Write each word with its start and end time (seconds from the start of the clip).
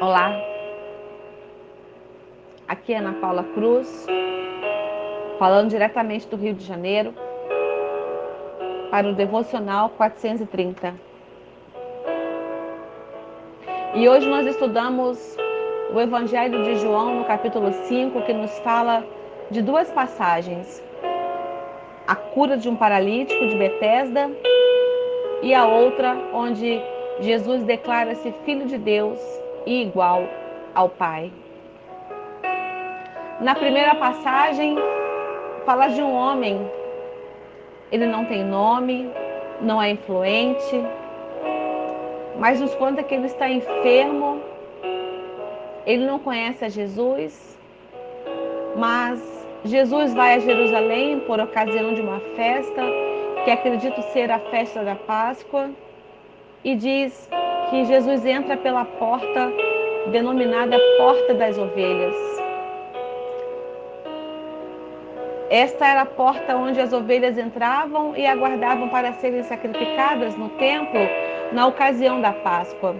Olá, 0.00 0.34
aqui 2.66 2.94
é 2.94 2.96
Ana 2.96 3.12
Paula 3.20 3.44
Cruz, 3.52 4.06
falando 5.38 5.68
diretamente 5.68 6.26
do 6.26 6.36
Rio 6.36 6.54
de 6.54 6.64
Janeiro, 6.64 7.12
para 8.90 9.06
o 9.06 9.12
Devocional 9.12 9.90
430. 9.90 10.94
E 13.94 14.08
hoje 14.08 14.26
nós 14.26 14.46
estudamos 14.46 15.36
o 15.92 16.00
Evangelho 16.00 16.64
de 16.64 16.76
João, 16.76 17.16
no 17.16 17.24
capítulo 17.26 17.70
5, 17.70 18.22
que 18.22 18.32
nos 18.32 18.58
fala 18.60 19.04
de 19.50 19.60
duas 19.60 19.90
passagens: 19.90 20.82
a 22.06 22.16
cura 22.16 22.56
de 22.56 22.70
um 22.70 22.74
paralítico 22.74 23.46
de 23.48 23.54
Betesda 23.54 24.30
e 25.42 25.52
a 25.52 25.66
outra 25.66 26.16
onde 26.32 26.80
Jesus 27.20 27.64
declara-se 27.64 28.32
filho 28.46 28.64
de 28.64 28.78
Deus 28.78 29.20
e 29.66 29.82
igual 29.82 30.22
ao 30.74 30.88
Pai. 30.88 31.32
Na 33.40 33.54
primeira 33.54 33.94
passagem, 33.94 34.76
fala 35.64 35.88
de 35.88 36.02
um 36.02 36.12
homem. 36.12 36.60
Ele 37.90 38.06
não 38.06 38.24
tem 38.24 38.44
nome, 38.44 39.10
não 39.60 39.80
é 39.80 39.90
influente, 39.90 40.84
mas 42.38 42.60
nos 42.60 42.74
conta 42.74 43.02
que 43.02 43.14
ele 43.14 43.26
está 43.26 43.48
enfermo. 43.48 44.40
Ele 45.86 46.04
não 46.06 46.18
conhece 46.18 46.64
a 46.64 46.68
Jesus, 46.68 47.58
mas 48.76 49.20
Jesus 49.64 50.14
vai 50.14 50.34
a 50.34 50.38
Jerusalém 50.38 51.20
por 51.20 51.40
ocasião 51.40 51.94
de 51.94 52.00
uma 52.00 52.20
festa, 52.36 52.82
que 53.44 53.50
acredito 53.50 54.00
ser 54.12 54.30
a 54.30 54.38
festa 54.38 54.84
da 54.84 54.94
Páscoa, 54.94 55.70
e 56.62 56.74
diz 56.74 57.28
que 57.70 57.84
Jesus 57.84 58.26
entra 58.26 58.56
pela 58.56 58.84
porta 58.84 59.52
denominada 60.10 60.76
Porta 60.98 61.34
das 61.34 61.56
Ovelhas. 61.56 62.14
Esta 65.48 65.86
era 65.86 66.02
a 66.02 66.06
porta 66.06 66.56
onde 66.56 66.80
as 66.80 66.92
ovelhas 66.92 67.36
entravam 67.36 68.16
e 68.16 68.26
aguardavam 68.26 68.88
para 68.88 69.12
serem 69.14 69.42
sacrificadas 69.42 70.36
no 70.36 70.48
templo 70.50 71.00
na 71.52 71.66
ocasião 71.66 72.20
da 72.20 72.32
Páscoa. 72.32 72.94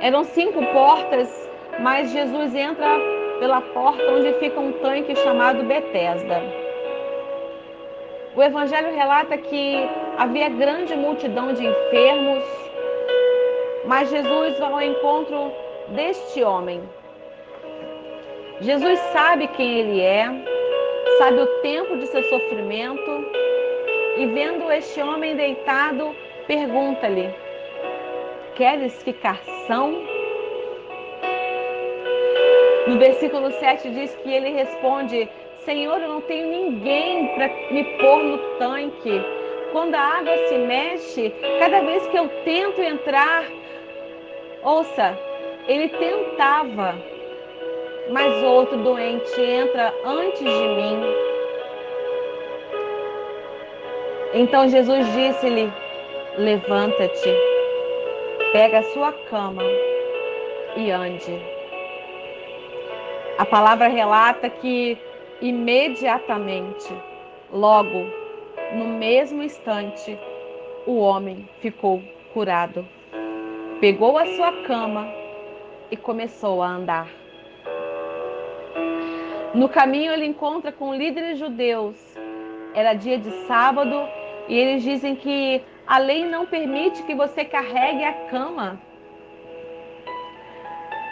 Eram 0.00 0.24
cinco 0.24 0.64
portas, 0.66 1.28
mas 1.80 2.10
Jesus 2.10 2.54
entra 2.54 2.88
pela 3.38 3.60
porta 3.60 4.02
onde 4.10 4.32
fica 4.34 4.58
um 4.58 4.72
tanque 4.72 5.14
chamado 5.16 5.62
Betesda. 5.64 6.42
O 8.34 8.42
Evangelho 8.42 8.92
relata 8.94 9.38
que 9.38 9.88
havia 10.18 10.48
grande 10.48 10.96
multidão 10.96 11.52
de 11.52 11.64
enfermos, 11.64 12.42
mas 13.86 14.10
Jesus 14.10 14.58
vai 14.58 14.72
ao 14.72 14.82
encontro 14.82 15.52
deste 15.88 16.42
homem. 16.42 16.82
Jesus 18.60 18.98
sabe 19.12 19.48
quem 19.48 19.80
ele 19.80 20.00
é, 20.00 20.26
sabe 21.18 21.40
o 21.40 21.46
tempo 21.60 21.96
de 21.96 22.06
seu 22.06 22.22
sofrimento, 22.24 23.24
e 24.16 24.26
vendo 24.26 24.70
este 24.70 25.00
homem 25.00 25.34
deitado, 25.36 26.14
pergunta-lhe: 26.46 27.34
Queres 28.54 29.02
ficar 29.02 29.40
são? 29.66 29.92
No 32.86 32.98
versículo 32.98 33.50
7 33.50 33.90
diz 33.90 34.14
que 34.16 34.30
ele 34.30 34.50
responde: 34.50 35.28
Senhor, 35.60 36.00
eu 36.00 36.08
não 36.08 36.20
tenho 36.20 36.48
ninguém 36.48 37.34
para 37.34 37.48
me 37.70 37.84
pôr 37.98 38.22
no 38.22 38.38
tanque. 38.58 39.20
Quando 39.72 39.94
a 39.94 40.00
água 40.00 40.36
se 40.46 40.56
mexe, 40.58 41.34
cada 41.58 41.80
vez 41.80 42.06
que 42.06 42.16
eu 42.16 42.28
tento 42.44 42.80
entrar, 42.80 43.44
Ouça, 44.64 45.14
ele 45.68 45.90
tentava, 45.90 46.94
mas 48.10 48.42
outro 48.42 48.78
doente 48.78 49.38
entra 49.38 49.92
antes 50.06 50.38
de 50.38 50.68
mim. 50.68 51.04
Então 54.32 54.66
Jesus 54.66 55.06
disse-lhe: 55.12 55.70
Levanta-te, 56.38 57.30
pega 58.52 58.78
a 58.78 58.82
sua 58.84 59.12
cama 59.28 59.62
e 60.78 60.90
ande. 60.90 61.38
A 63.36 63.44
palavra 63.44 63.88
relata 63.88 64.48
que 64.48 64.96
imediatamente, 65.42 66.90
logo, 67.52 68.06
no 68.72 68.86
mesmo 68.86 69.42
instante, 69.42 70.18
o 70.86 71.00
homem 71.00 71.46
ficou 71.60 72.02
curado 72.32 72.88
pegou 73.80 74.16
a 74.16 74.26
sua 74.26 74.52
cama 74.62 75.06
e 75.90 75.96
começou 75.96 76.62
a 76.62 76.68
andar. 76.68 77.08
No 79.54 79.68
caminho, 79.68 80.12
ele 80.12 80.26
encontra 80.26 80.72
com 80.72 80.94
líderes 80.94 81.38
judeus. 81.38 81.96
Era 82.74 82.94
dia 82.94 83.18
de 83.18 83.30
sábado 83.46 83.94
e 84.48 84.56
eles 84.56 84.82
dizem 84.82 85.14
que 85.14 85.62
a 85.86 85.98
lei 85.98 86.24
não 86.24 86.46
permite 86.46 87.02
que 87.04 87.14
você 87.14 87.44
carregue 87.44 88.04
a 88.04 88.12
cama. 88.30 88.80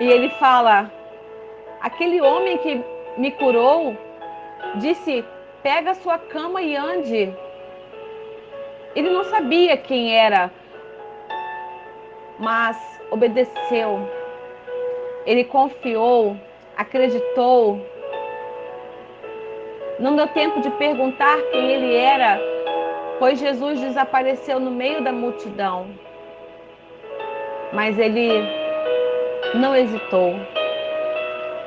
E 0.00 0.04
ele 0.04 0.30
fala: 0.30 0.90
aquele 1.80 2.20
homem 2.20 2.58
que 2.58 2.80
me 3.16 3.30
curou 3.32 3.96
disse: 4.76 5.24
pega 5.62 5.92
a 5.92 5.94
sua 5.94 6.18
cama 6.18 6.60
e 6.60 6.74
ande. 6.76 7.32
Ele 8.96 9.10
não 9.10 9.24
sabia 9.24 9.76
quem 9.76 10.16
era 10.16 10.50
mas 12.38 12.76
obedeceu. 13.10 14.00
Ele 15.26 15.44
confiou, 15.44 16.36
acreditou. 16.76 17.80
Não 19.98 20.16
deu 20.16 20.26
tempo 20.28 20.60
de 20.60 20.70
perguntar 20.70 21.40
quem 21.52 21.70
ele 21.70 21.94
era, 21.94 22.38
pois 23.18 23.38
Jesus 23.38 23.80
desapareceu 23.80 24.58
no 24.58 24.70
meio 24.70 25.02
da 25.02 25.12
multidão. 25.12 25.86
Mas 27.72 27.98
ele 27.98 28.28
não 29.54 29.74
hesitou. 29.74 30.34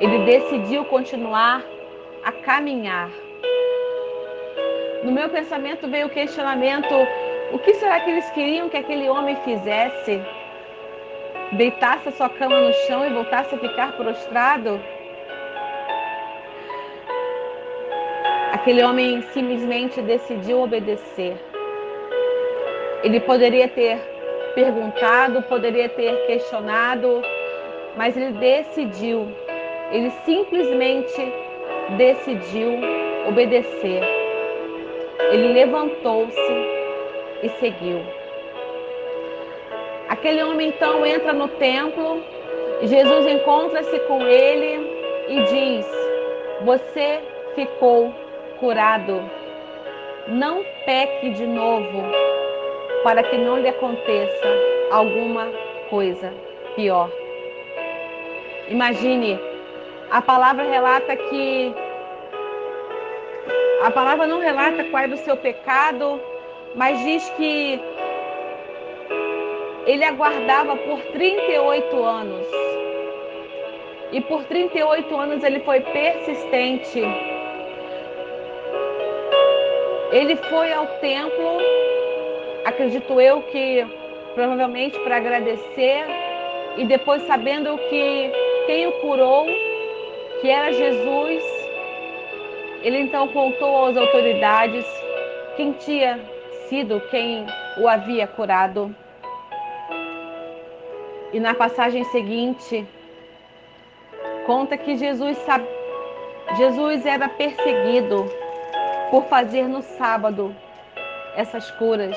Ele 0.00 0.18
decidiu 0.24 0.84
continuar 0.84 1.64
a 2.24 2.32
caminhar. 2.32 3.10
No 5.02 5.12
meu 5.12 5.28
pensamento 5.28 5.88
veio 5.88 6.06
o 6.06 6.10
questionamento: 6.10 6.94
o 7.52 7.58
que 7.58 7.74
será 7.74 8.00
que 8.00 8.10
eles 8.10 8.30
queriam 8.30 8.68
que 8.68 8.76
aquele 8.76 9.08
homem 9.08 9.36
fizesse? 9.36 10.20
Deitasse 11.52 12.08
a 12.08 12.12
sua 12.12 12.28
cama 12.28 12.60
no 12.60 12.72
chão 12.86 13.06
e 13.06 13.10
voltasse 13.10 13.54
a 13.54 13.58
ficar 13.58 13.92
prostrado? 13.92 14.80
Aquele 18.52 18.82
homem 18.82 19.22
simplesmente 19.32 20.00
decidiu 20.02 20.62
obedecer. 20.62 21.36
Ele 23.02 23.20
poderia 23.20 23.68
ter 23.68 23.98
perguntado, 24.54 25.42
poderia 25.42 25.88
ter 25.88 26.26
questionado, 26.26 27.22
mas 27.96 28.16
ele 28.16 28.32
decidiu, 28.32 29.28
ele 29.90 30.10
simplesmente 30.24 31.32
decidiu 31.96 32.80
obedecer. 33.28 34.02
Ele 35.30 35.52
levantou-se 35.52 36.52
e 37.42 37.48
seguiu. 37.60 38.17
Aquele 40.08 40.42
homem 40.42 40.68
então 40.68 41.04
entra 41.04 41.32
no 41.32 41.48
templo, 41.48 42.22
Jesus 42.82 43.26
encontra-se 43.26 43.98
com 44.00 44.22
ele 44.22 44.98
e 45.28 45.42
diz: 45.44 45.86
Você 46.64 47.20
ficou 47.54 48.14
curado. 48.58 49.22
Não 50.28 50.64
peque 50.84 51.30
de 51.30 51.46
novo, 51.46 52.02
para 53.02 53.22
que 53.22 53.36
não 53.36 53.58
lhe 53.58 53.68
aconteça 53.68 54.48
alguma 54.90 55.48
coisa 55.88 56.32
pior. 56.74 57.10
Imagine, 58.68 59.38
a 60.10 60.20
palavra 60.20 60.64
relata 60.64 61.16
que 61.16 61.74
a 63.82 63.90
palavra 63.90 64.26
não 64.26 64.40
relata 64.40 64.84
qual 64.84 65.04
é 65.04 65.06
o 65.06 65.16
seu 65.18 65.36
pecado, 65.36 66.20
mas 66.74 66.98
diz 67.04 67.28
que 67.30 67.80
ele 69.88 70.04
aguardava 70.04 70.76
por 70.76 71.00
38 71.12 72.04
anos. 72.04 72.46
E 74.12 74.20
por 74.20 74.44
38 74.44 75.16
anos 75.16 75.42
ele 75.42 75.60
foi 75.60 75.80
persistente. 75.80 77.02
Ele 80.12 80.36
foi 80.36 80.72
ao 80.74 80.86
templo, 81.00 81.58
acredito 82.66 83.18
eu 83.18 83.40
que 83.44 83.86
provavelmente 84.34 84.98
para 85.00 85.16
agradecer 85.16 86.04
e 86.76 86.84
depois 86.84 87.22
sabendo 87.22 87.76
que 87.78 88.30
quem 88.66 88.86
o 88.88 88.92
curou, 89.00 89.46
que 90.42 90.50
era 90.50 90.70
Jesus, 90.70 91.42
ele 92.82 93.00
então 93.00 93.26
contou 93.28 93.86
às 93.86 93.96
autoridades 93.96 94.84
quem 95.56 95.72
tinha 95.72 96.20
sido 96.68 97.00
quem 97.10 97.46
o 97.78 97.88
havia 97.88 98.26
curado. 98.26 98.94
E 101.32 101.40
na 101.40 101.54
passagem 101.54 102.04
seguinte, 102.04 102.86
conta 104.46 104.76
que 104.78 104.96
Jesus, 104.96 105.36
sabe, 105.38 105.66
Jesus 106.56 107.04
era 107.04 107.28
perseguido 107.28 108.24
por 109.10 109.24
fazer 109.24 109.68
no 109.68 109.82
sábado 109.82 110.54
essas 111.36 111.70
curas. 111.72 112.16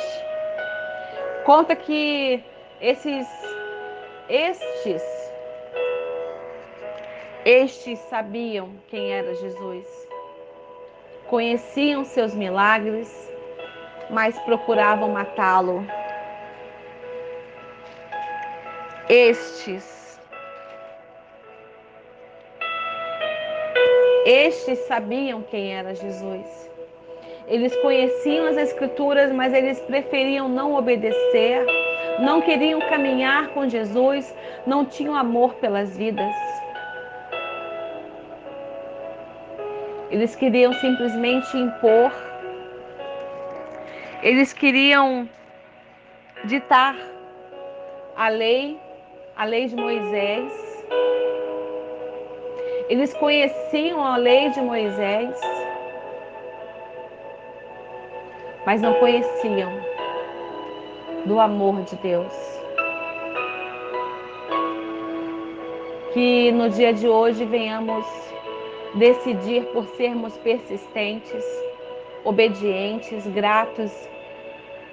Conta 1.44 1.76
que 1.76 2.44
esses 2.80 3.28
estes 4.30 5.04
estes 7.44 8.00
sabiam 8.10 8.70
quem 8.88 9.12
era 9.12 9.34
Jesus. 9.36 10.08
Conheciam 11.28 12.06
seus 12.06 12.34
milagres, 12.36 13.10
mas 14.10 14.38
procuravam 14.40 15.10
matá-lo. 15.10 15.86
Estes 19.14 20.18
estes 24.26 24.80
sabiam 24.88 25.42
quem 25.42 25.76
era 25.76 25.94
Jesus. 25.94 26.70
Eles 27.46 27.76
conheciam 27.82 28.48
as 28.48 28.56
Escrituras, 28.56 29.34
mas 29.34 29.54
eles 29.54 29.82
preferiam 29.82 30.48
não 30.48 30.76
obedecer, 30.76 31.66
não 32.22 32.42
queriam 32.42 32.80
caminhar 32.88 33.50
com 33.50 33.68
Jesus, 33.68 34.34
não 34.66 34.86
tinham 34.86 35.14
amor 35.14 35.56
pelas 35.56 35.98
vidas. 35.98 36.34
Eles 40.10 40.34
queriam 40.38 40.72
simplesmente 40.72 41.58
impor, 41.58 42.14
eles 44.24 44.54
queriam 44.54 45.28
ditar 46.46 46.96
a 48.16 48.30
lei, 48.30 48.80
a 49.42 49.44
lei 49.44 49.66
de 49.66 49.76
Moisés. 49.76 50.54
Eles 52.88 53.12
conheciam 53.16 54.06
a 54.06 54.16
lei 54.16 54.52
de 54.52 54.62
Moisés, 54.62 55.36
mas 58.68 58.80
não 58.84 58.94
conheciam 59.00 59.72
do 61.26 61.40
amor 61.40 61.82
de 61.86 61.96
Deus. 61.96 62.32
Que 66.14 66.52
no 66.52 66.70
dia 66.70 66.94
de 66.94 67.08
hoje 67.08 67.44
venhamos 67.44 68.06
decidir 68.94 69.64
por 69.74 69.88
sermos 69.98 70.38
persistentes, 70.38 71.44
obedientes, 72.24 73.26
gratos 73.26 73.92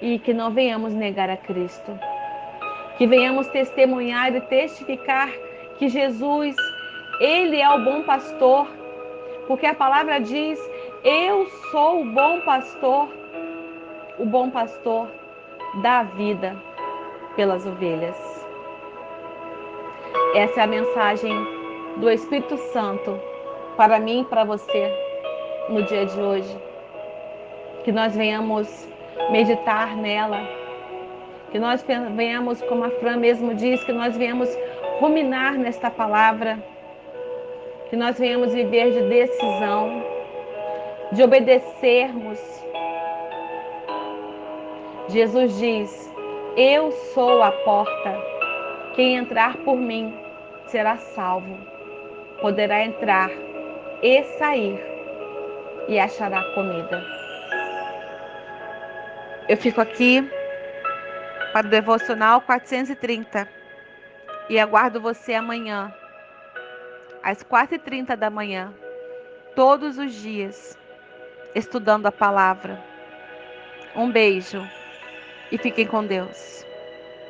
e 0.01 0.17
que 0.17 0.33
não 0.33 0.49
venhamos 0.49 0.91
negar 0.95 1.29
a 1.29 1.37
Cristo. 1.37 2.08
Que 2.99 3.07
venhamos 3.07 3.47
testemunhar 3.47 4.35
e 4.35 4.41
testificar 4.41 5.31
que 5.77 5.87
Jesus, 5.87 6.53
Ele 7.21 7.61
é 7.61 7.69
o 7.69 7.81
bom 7.81 8.03
pastor, 8.03 8.67
porque 9.47 9.65
a 9.65 9.73
palavra 9.73 10.19
diz: 10.19 10.59
Eu 11.01 11.47
sou 11.71 12.01
o 12.01 12.05
bom 12.05 12.41
pastor, 12.41 13.07
o 14.19 14.25
bom 14.25 14.49
pastor 14.49 15.07
dá 15.81 15.99
a 15.99 16.03
vida 16.03 16.61
pelas 17.37 17.65
ovelhas. 17.65 18.17
Essa 20.35 20.59
é 20.59 20.63
a 20.65 20.67
mensagem 20.67 21.33
do 21.97 22.09
Espírito 22.09 22.57
Santo 22.73 23.17
para 23.77 23.97
mim 23.97 24.23
e 24.23 24.25
para 24.25 24.43
você 24.43 24.91
no 25.69 25.83
dia 25.83 26.05
de 26.05 26.19
hoje. 26.19 26.57
Que 27.85 27.93
nós 27.93 28.13
venhamos 28.13 28.89
meditar 29.31 29.95
nela, 29.95 30.58
que 31.51 31.59
nós 31.59 31.83
venhamos, 32.15 32.61
como 32.63 32.83
a 32.83 32.89
Fran 32.91 33.17
mesmo 33.17 33.53
diz, 33.55 33.83
que 33.83 33.91
nós 33.91 34.15
venhamos 34.15 34.49
ruminar 34.99 35.57
nesta 35.57 35.89
palavra, 35.89 36.59
que 37.89 37.95
nós 37.95 38.19
venhamos 38.19 38.53
viver 38.53 38.91
de 38.91 39.01
decisão, 39.09 40.03
de 41.11 41.23
obedecermos. 41.23 42.39
Jesus 45.07 45.57
diz: 45.57 46.13
Eu 46.55 46.91
sou 46.91 47.41
a 47.41 47.51
porta, 47.51 48.15
quem 48.95 49.15
entrar 49.15 49.57
por 49.57 49.77
mim 49.77 50.13
será 50.67 50.97
salvo, 50.97 51.57
poderá 52.41 52.85
entrar 52.85 53.31
e 54.03 54.23
sair 54.37 54.79
e 55.87 55.97
achará 55.97 56.43
comida. 56.53 57.03
Eu 59.47 59.57
fico 59.57 59.81
aqui 59.81 60.29
para 61.51 61.67
o 61.67 61.69
devocional 61.69 62.41
430 62.41 63.47
e 64.49 64.59
aguardo 64.59 64.99
você 64.99 65.33
amanhã, 65.33 65.93
às 67.21 67.43
4h30 67.43 68.15
da 68.15 68.29
manhã, 68.29 68.73
todos 69.55 69.97
os 69.97 70.13
dias, 70.13 70.77
estudando 71.53 72.05
a 72.05 72.11
palavra. 72.11 72.83
Um 73.95 74.11
beijo 74.11 74.67
e 75.51 75.57
fiquem 75.57 75.85
com 75.85 76.05
Deus. 76.05 76.65